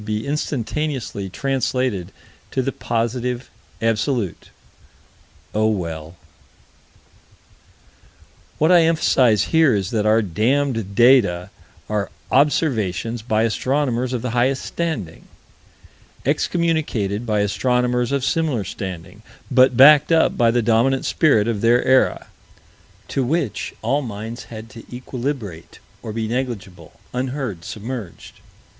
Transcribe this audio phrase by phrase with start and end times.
[0.03, 2.11] There's a big chance here for us to be instantaneously translated
[2.49, 3.49] to the Positive
[3.83, 4.49] Absolute
[5.53, 6.15] oh, well
[8.57, 11.51] What I emphasize here is that our damned data
[11.87, 15.25] are observations by astronomers of the highest standing,
[16.25, 19.21] excommunicated by astronomers of similar standing
[19.51, 22.25] but backed up by the dominant spirit of their era
[23.09, 28.39] to which all minds had to equilibrate or be negligible, unheard, submerged.